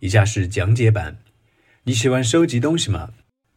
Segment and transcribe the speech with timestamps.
[0.00, 1.18] 以下是讲解版。
[1.84, 3.10] 你喜欢收集东西吗？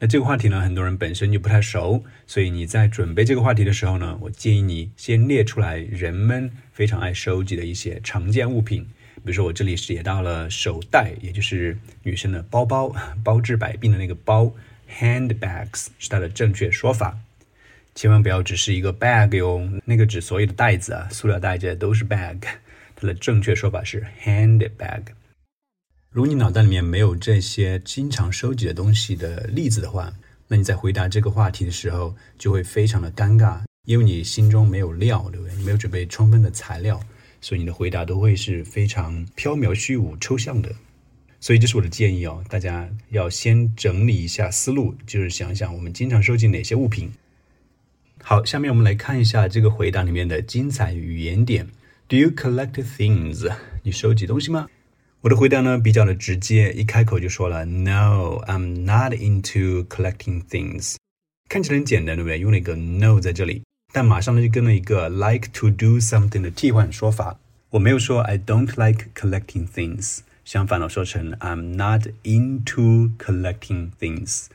[0.00, 8.86] 那这个话题呢，很多人本身就不太熟，所以你在准备这个话题的时候呢，我建议你先列出来人们非常爱收集的一些常见物品。
[9.24, 14.52] 比如说，我这里写到了手袋，也就是女生的包包，包治百病的那个包
[14.98, 17.16] ，handbags 是它的正确说法。
[17.94, 22.38] 千万不要只是一个 bag 哟，那个指所有的袋子啊，塑料袋这都是 bag，
[22.96, 25.02] 它的正确说法是 handbag。
[26.10, 30.12] 如果你脑袋里面没有这些经常收集的东西的例子的话，
[30.48, 35.56] 那你在回答这个话题的时候就会非常的尴尬，因为你心中没有料，对不对？
[35.56, 37.00] 你没有准备充分的材料，
[37.40, 40.70] 所以你的回答都会是非常飘渺虚无、抽象的。
[41.40, 47.12] 所以这是我的建议哦，大家要先整理一下思路，就是想想我们经常收集哪些物品。
[48.26, 51.66] 好，下面我们来看一下这个回答里面的精彩语言点。
[52.08, 53.54] Do you collect things？
[53.82, 54.66] 你收集东西吗？
[55.20, 60.94] 我的回答呢比较的直接，一开口就说了 No, I'm not into collecting things。
[61.50, 62.38] 看起来很简单，对不对？
[62.38, 63.62] 用了一个 no 在这里，
[63.92, 67.38] 但马上呢就跟了一个 like to do something 的替换说法。
[67.68, 74.46] 我没有说 I don't like collecting things，相反我说成 I'm not into collecting things。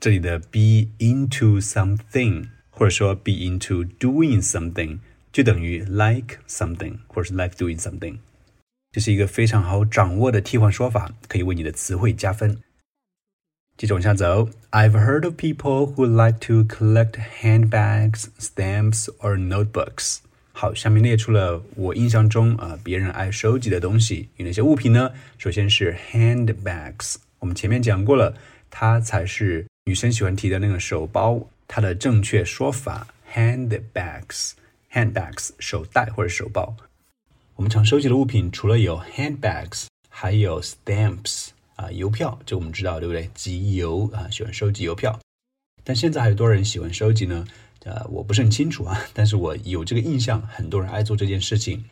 [0.00, 2.46] 这里的 be into something，
[2.80, 5.00] 或者说 be into doing something，
[5.30, 8.16] 就等于 like something，或者是 like doing something。
[8.90, 12.62] 这是一个非常好掌握的替换说法，可以为你的词汇加分。
[13.76, 20.20] 接着往下走，I've heard of people who like to collect handbags, stamps or notebooks。
[20.52, 25.12] 好，下面列出了我印象中啊别人爱收集的东西有哪些物品呢？
[25.36, 28.34] 首先是 handbags，我们前面讲过了，
[28.70, 36.74] 它才是女生喜欢提的那个手包，它的正确说法 handbags，handbags 手袋或者手包。
[37.54, 43.30] 我们常收集的物品除了有 handbags，还有 stamps 啊，邮票，这我们知道对不对？
[43.34, 45.16] 集邮啊，喜欢收集邮票。
[45.84, 47.46] 但现在还有多少人喜欢收集呢？
[47.84, 51.84] 呃，我不是很清楚啊， 但是我有这个印象，很多人爱做这件事情。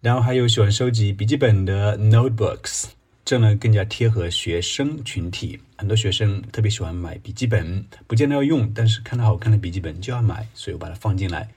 [0.00, 2.86] 然后还有喜欢收集笔记本的 notebooks，
[3.26, 5.58] 这呢更加贴合学生群体。
[5.76, 11.48] 很多学生特别喜欢买笔记本，不见得要用，但是看到好看的笔记本就要买，所以我把它放进来。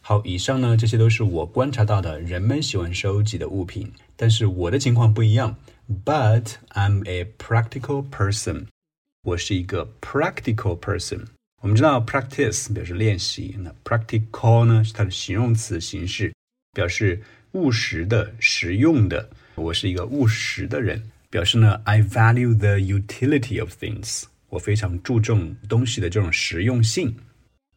[0.00, 5.56] 好，以上呢，这些都是我观察到的人们喜欢收集的物品，但是我的情况不一样。
[6.04, 8.66] But I'm a practical person，
[9.24, 11.24] 我是一个 practical person。
[11.62, 16.32] 我们知道 practice 表示练习，那 practical 呢是它的形容词形式，
[16.72, 17.20] 表示
[17.56, 19.30] 务实的、实用的。
[19.54, 27.16] 我是一个务实的人，表示呢 I value the utility of things，我非常注重东西的这种实用性。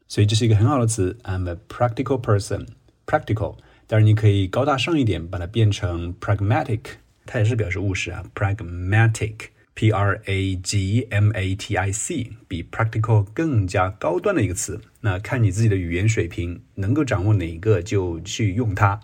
[0.10, 2.68] 所以这是一个很好的词，I'm a practical person。
[3.06, 3.58] practical，
[3.88, 6.82] 当然你可以高大上一点，把它变成 pragmatic，
[7.26, 8.26] 它也是表示务实啊。
[8.36, 14.82] pragmatic，p r a g m a t i c，比 practical 更加高端的一个词。
[15.00, 19.00] 那看你自己的语言水平，能够掌握哪一个就去用它。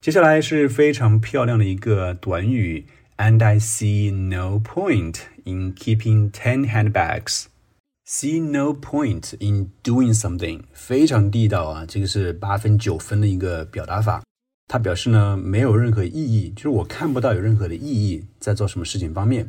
[0.00, 2.86] 接下来是非常漂亮的一个短语
[3.16, 7.46] ，and I see no point in keeping ten handbags。
[8.06, 11.84] See no point in doing something，非常地道啊！
[11.84, 14.22] 这个是八分九分的一个表达法。
[14.68, 19.48] 它表示呢，没有任何意义，就是我看不到有任何的意义在做什么事情方面。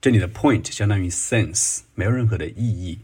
[0.00, 3.00] 这里的 point 相当于 sense，没有任何的意义。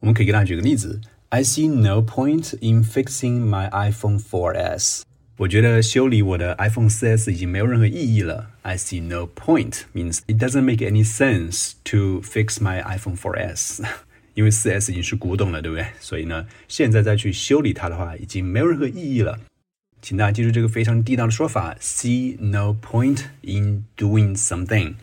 [0.00, 5.02] 我们可以给大家举个例子：I see no point in fixing my iPhone 4S。
[5.37, 8.51] 我觉得修理我的 iPhone 4S 已经没有任何意义了。
[8.61, 13.83] I see no point means it doesn't make any sense to fix my iPhone 4S。
[14.33, 15.87] 因为 四 S 已经是古董了，对不对？
[15.99, 19.39] 所以呢，现在再去修理它的话，已经没有任何意义了。
[20.01, 24.93] 请大家记住这个非常地道的说法：see no point in doing something。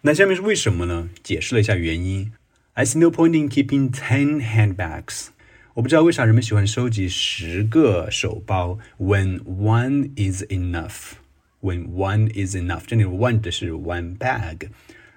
[0.00, 1.10] 那下面是为什么呢？
[1.22, 2.32] 解释了一下原因。
[2.72, 5.28] I see no point in keeping ten handbags。
[5.75, 8.79] 我不知道为啥人们喜欢收集十个手包。
[8.97, 11.15] When one is enough。
[11.61, 12.83] When one is enough。
[12.87, 14.69] 这里 one 的是 one bag。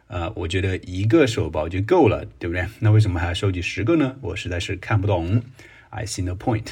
[0.09, 2.67] 呃，我觉得一个手包就够了，对不对？
[2.81, 4.17] 那为什么还要收集十个呢？
[4.21, 5.41] 我实在是看不懂。
[5.91, 6.67] I see no point。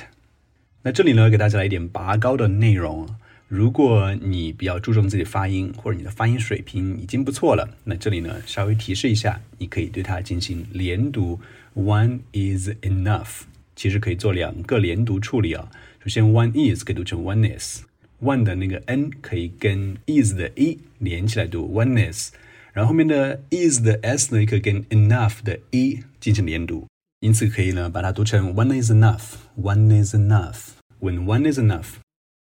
[0.82, 3.08] 那这里呢，给大家来一点拔高的内容。
[3.46, 11.38] 如果你比较注重自己发音，或者你的发音水平已经不错了，那这里呢，稍微提示一下，你可以对它进行连读。
[11.76, 13.42] One is enough，
[13.76, 15.70] 其实可以做两个连读处理啊。
[16.02, 22.32] 首先，one is 可以读成 one is，one 的那个 n 可以跟 is 的 e 连起来读 one is。
[22.72, 26.86] 然后后面的 is 的 s 呢，也可以跟 enough 的 e 进行连读。
[27.20, 31.94] 因此可以呢把它读成 one is enough，one is enough，when one is enough。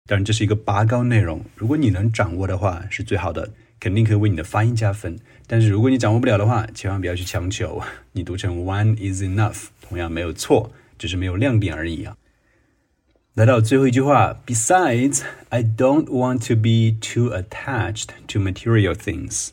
[0.07, 3.51] 当然这是一个拔高内容，如果你能掌握的话是最好的，
[3.81, 5.19] 肯定可以为你的发音加分。
[5.47, 7.83] 但是如果你掌握不了的话，千万不要去强求，
[8.13, 12.14] 你读成 one is enough，同样没有错，只是没有亮点而已啊。
[13.32, 19.49] 来到最后一句话，Besides, I don't want to be too attached to material things。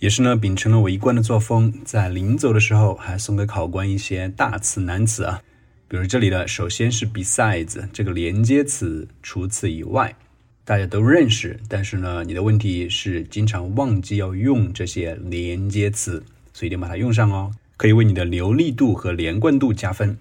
[0.00, 5.40] 也是呢，秉承了我一贯的作风，在临走的时候还送给考官一些大词难词啊。
[5.86, 10.16] 比如这里的，首先是 besides 这个连接词，除此以外，
[10.64, 11.60] 大家都认识。
[11.68, 20.16] 但是呢，你的问题是经常忘记要用这些连接词，所以一定把它用上哦，可以为你的流利度和连贯度加分。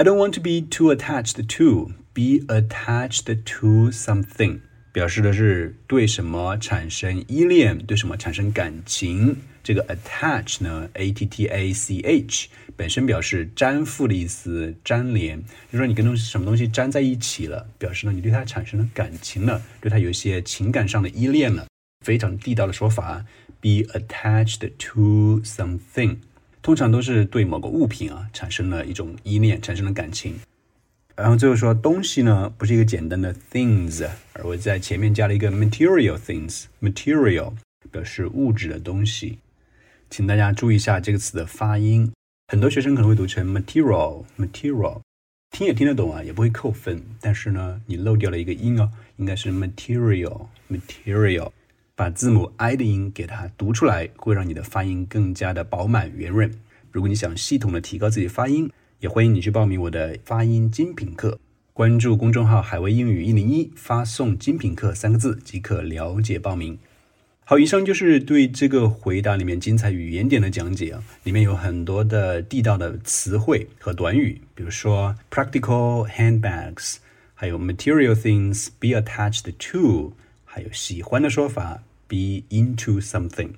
[0.00, 4.60] I don't want to be too attached to be attached to something，
[4.94, 9.36] 表示的是对什么产生依恋，对什么产生感情。
[9.62, 21.66] 这个 attach 呢，a t t a c h 本身表示粘附的意思，粘连，就说你跟东西什么东西粘在一起了，表示呢你对它产生了感情了，对它有一些情感上的依恋了，
[22.02, 23.26] 非常地道的说法
[23.60, 26.16] ，be attached to something。
[26.70, 30.36] 通常都是对某个物品啊产生了一种依恋，产生了感情。
[31.16, 37.54] 然后最后说东西呢，不是一个简单的 things，而我在前面加了一个 material things，material
[37.90, 39.38] 表示物质的东西。
[40.10, 42.12] 请大家注意一下这个词的发音，
[42.46, 45.00] 很多学生可能会读成 material，material，
[45.50, 47.02] 听也听得懂啊，也不会扣分。
[47.20, 51.50] 但是呢，你漏掉了一个音哦，应该是 material，material。
[52.00, 56.50] 把字母 i 的音给它读出来，会让你的发音更加的饱满圆润。
[56.90, 61.38] 如果你想系统的提高自己发音，也欢迎你去报名我的发音精品课。
[61.74, 66.78] 关注公众号“海威英语一零一”，发送“精品课”三个字即可了解报名。
[67.44, 76.96] 好，以上就是对这个回答里面精彩语言点的讲解啊，里面有很多的地道的词汇和短语，比如说 practical handbags，
[77.34, 80.14] 还有 material things，be attached to，
[80.46, 81.82] 还有喜欢的说法。
[82.10, 83.50] Be into something。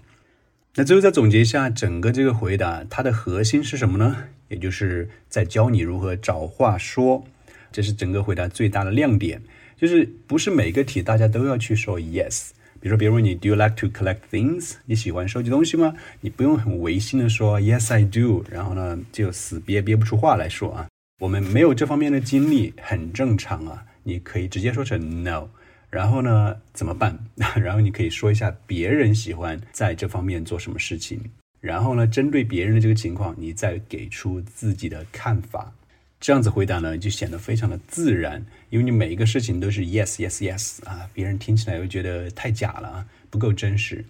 [0.75, 4.25] 那最后再总结一下整个这个回答，它的核心是什么呢？
[4.49, 7.25] 也就是在教你如何找话说，
[7.71, 9.41] 这是整个回答最大的亮点。
[9.79, 12.51] 就是不是每个题大家都要去说 yes。
[12.79, 14.75] 比如说别人问你 Do you like to collect things？
[14.85, 15.95] 你喜欢收集东西吗？
[16.21, 20.89] 你不用很违心的说 Yes I do，然后呢就死憋憋不出话来说啊。
[21.21, 23.85] 我们没有这方面的经历，很正常啊。
[24.03, 25.49] 你可以直接说成 No。
[25.93, 27.17] 然后呢，怎么办？
[27.37, 31.21] 然后你可以说一下别人喜欢在这方面做什么事情。
[31.61, 35.71] 然后呢，针对别人的这个情况，你再给出自己的看法。
[36.19, 44.03] 这样子回答呢，就显得非常的自然，因为你每一个事情都是 yes yes yes 啊，别人听起来又觉得太假了啊，不够真实。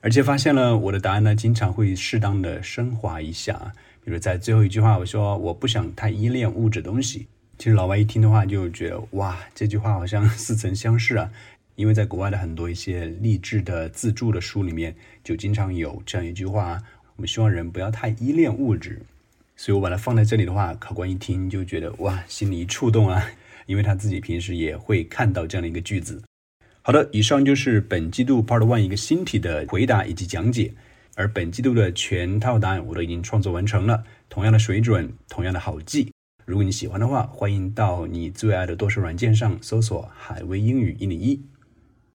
[0.00, 3.72] 而且发现了我的答案呢，经常会适当的升华一下，
[4.04, 7.26] 比如在最后一句话，我说我不想太依恋物质东西。
[7.58, 11.28] 其实老外一听的话就觉得哇，这句话好像似曾相识啊，
[11.74, 14.94] 因为在国外的很多一些励志的自助的书里面
[15.24, 16.80] 就经常有这样一句话：
[17.16, 19.02] 我们希望人不要太依恋物质。
[19.56, 23.26] 所以我把它放在这里的话，考官一听就觉得哇，心里一触动啊，
[23.66, 26.22] 因为他自己平时也会看到这样的一个句子。
[26.82, 30.72] 好的，以上就是本季度 Part One 一个新题的回答以及讲解，
[31.16, 36.12] 而本季度的全套答案我都已经创作完成了，同样的水准，同样的好记。
[36.48, 41.38] 如果你喜欢的话，欢迎到你最爱的多说软件上搜索“海威英语一零一”。